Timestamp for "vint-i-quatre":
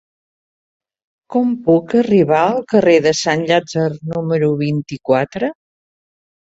4.67-5.57